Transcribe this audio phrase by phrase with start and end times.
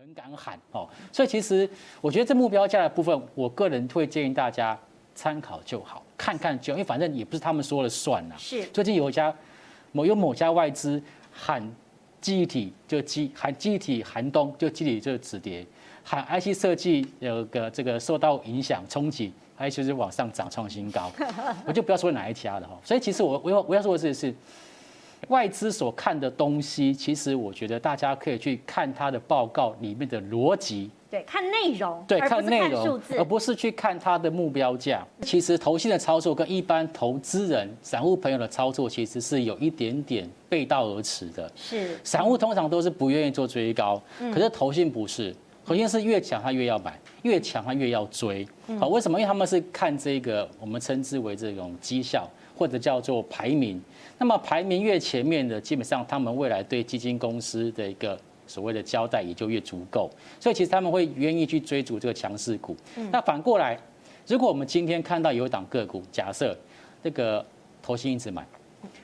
[0.00, 1.68] 很敢喊哦，所以其实
[2.00, 4.78] 我觉得这目标价的部分，我个人会建议大家
[5.14, 8.34] 参考就好，看看就，因为反正也不是他们说了算呐。
[8.38, 9.34] 是，最近有一家
[9.92, 11.62] 某有某家外资喊
[12.18, 15.66] 记忆体就记喊记忆体寒冬就记忆体就止跌，
[16.02, 21.12] 喊 IC 设计有个这个受到影响冲击，IC 就是往上涨创新高，
[21.66, 22.74] 我就不要说哪一家了哈。
[22.82, 24.34] 所以其实我我要我要说的是。
[25.28, 35.06] 外资所看的东西，其实我觉得大家可以去看它的报告里面的逻辑，对，看内容，对，看内容，而不是去看它的目标价。
[35.22, 41.50] 其实投信的操作跟一般投资人、散户朋友的操作，其实是有一点点背道而驰的。
[41.54, 45.34] 是，散户通常都是不愿意做追高，可是投信不是，
[45.64, 48.46] 投信是越强他越要买，越强他越要追。
[48.78, 49.18] 好，为什么？
[49.18, 52.28] 因为他们是看这个我们称之为这种绩效。
[52.60, 53.82] 或者叫做排名，
[54.18, 62.76] 那么排名越前面的，基本上他们未来对基金公司的一个所谓的交代也就越足够，所以其实他们会愿意去追逐这个强势股。
[63.10, 63.78] 那反过来，
[64.26, 66.54] 如果我们今天看到有一档个股，假设
[67.02, 67.42] 这个
[67.80, 68.46] 投信一直买，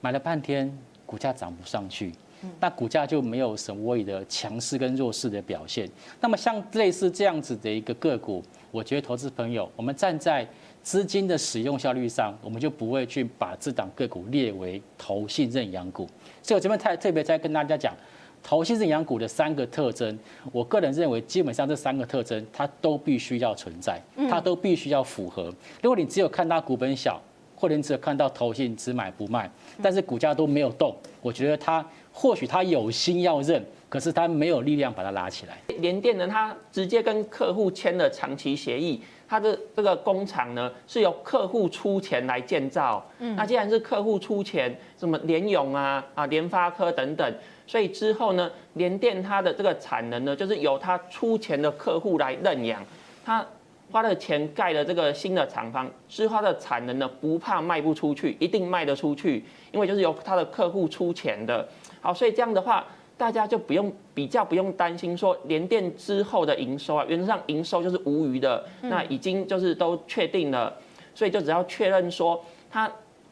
[0.00, 0.72] 买了半天
[1.04, 2.12] 股价涨不上去，
[2.58, 5.88] 那股价就没有什么谓的强势跟弱势的表现。
[6.20, 10.46] 那么像类似这样子的一个个股，我觉得投资朋友，我们站在
[10.82, 16.08] 资金的使用效率上，我们就不会去把这档个股列为投信认养股。
[16.42, 17.94] 所以我这边太特别在跟大家讲，
[18.42, 20.18] 投信认养股的三个特征，
[20.50, 25.52] 我个人认为基本上这三个特征它都必须要存在，它都必须要符合。
[25.82, 27.20] 如果你只有看它股本小，
[27.54, 29.50] 或者你只有看到投信只买不卖，
[29.82, 31.86] 但是股价都没有动，我觉得它
[32.20, 35.56] 或许他有心要认，可是他没有力量把它拉起来。
[35.78, 39.00] 联电呢，他直接跟客户签了长期协议。
[39.26, 43.02] 他的这个工厂呢，是由客户出钱来建造。
[43.20, 47.34] 嗯，那既然是客户出钱，什么联咏啊、啊联发科等等，
[47.66, 52.84] 所以之后呢，联电它的这个产能呢，就是由他出钱的客户来认养。
[53.24, 53.42] 他
[53.90, 61.68] 花了钱盖了这个新的厂房，是花的产能呢，不怕卖不出去，一定卖得出去，因为就是由他的客户出钱的。
[62.00, 62.84] 好，所以这样的话。
[63.20, 70.74] 大家就不用比较，不用担心说联电之后的营收啊，原则上营收就是无虞的，那已经就是都确定了，
[71.14, 72.90] 所以就只要确认说他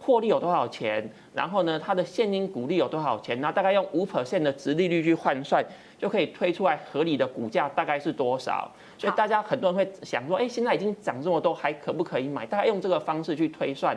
[0.08, 5.62] 获利有多少钱，然后呢，它的现金股利有多少钱，那大概用五 percent 的值利率去换算，
[5.98, 8.72] 就可以推出来合理的股价大概是多少。
[8.96, 12.46] 所以大家很多人会想说，哎，现在已经涨这么多，还可不可以买？
[12.46, 13.94] 大概用这个方式去推算。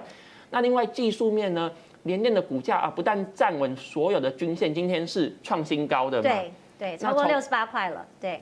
[0.49, 1.71] 那另外技术面呢？
[2.03, 6.23] 联电的股价啊，不但站稳所有的均线，今天是创新高的嘛？
[6.23, 8.03] 对对，超过六十八块了。
[8.19, 8.41] 对，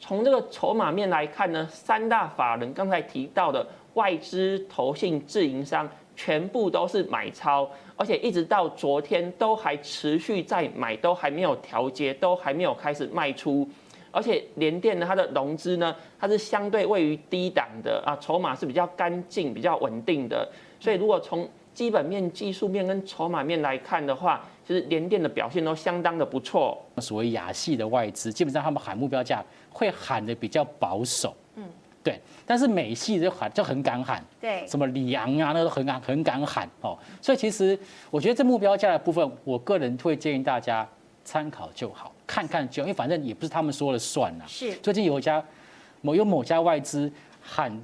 [0.00, 13.68] 从这个筹码面来看呢，三大法人刚才提到的外资、投信、自营商，全部都是买超，而且一直到昨天都还持续在买，都还没有调节，都还没有开始卖出。
[14.10, 20.48] 而且联电呢，它的融资呢，它是相对位于低档的啊，筹码是比较干净、比较稳定的。
[20.80, 26.82] 所以如果从基本面、技术面跟筹码面来看的话，其实联电的表现都相当的不错。
[26.96, 31.45] 所谓亚系的外资，基本上他们喊目标价会喊的比较保守，嗯，
[32.06, 32.20] 对。
[32.46, 36.96] 但是美系就喊就很敢喊，对，什么里昂啊，那都很敢很敢喊哦。
[37.20, 37.76] 所以其实
[38.10, 40.88] 我觉得这目标价的部分，我个人会建议大家
[41.24, 44.44] 参考就好，看看就，因为反正也不是他们说了算呐。
[44.46, 44.72] 是。
[44.76, 45.44] 最近有一家
[46.02, 47.10] 某有某家外资
[47.42, 47.76] 喊。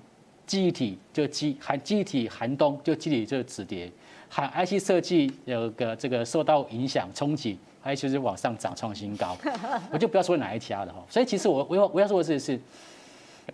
[0.45, 3.91] 记忆体就记喊记忆体寒冬就记忆体就止跌，
[4.29, 9.35] 喊 IC 设计有个这个受到影响冲击，IC 就是往上涨创新高，
[9.91, 11.03] 我就不要说哪一家了哈。
[11.09, 12.61] 所以其实我我要我要说的是是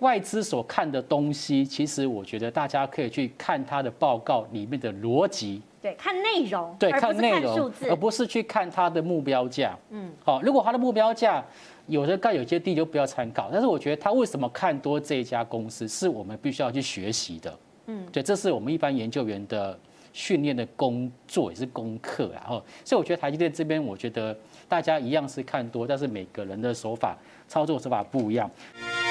[0.00, 9.76] 外资所看的东西，其实我觉得大家可以去看它的报告里面的逻辑，对，看内容，对，看内容，而不是去看它的目标价。
[9.90, 11.44] 嗯，好，如果它的目标价。
[11.88, 17.58] 有的高有些地就不要参考，但是我觉得他为什么看多这一家公司，是我们必须要去学习的。
[17.86, 19.74] 嗯，对，这是我们一般研究员的
[20.12, 22.30] 训练的工作，也是功课。
[22.34, 24.36] 然后，所以我觉得台积电这边，我觉得
[24.68, 27.16] 大家一样是看多，但是每个人的手法
[27.48, 28.50] 操作手法不一样。